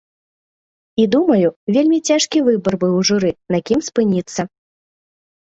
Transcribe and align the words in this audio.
І 1.03 1.03
думаю, 1.15 1.47
вельмі 1.75 1.99
цяжкі 2.09 2.39
выбар 2.49 2.73
быў 2.85 2.93
у 3.01 3.05
журы, 3.11 3.31
на 3.53 3.59
кім 3.71 3.79
спыніцца. 3.91 4.41